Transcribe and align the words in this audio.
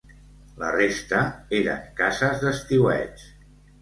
La 0.61 0.69
resta 0.75 1.19
eren 1.59 1.85
cases 2.01 2.43
d'estiueig. 2.47 3.27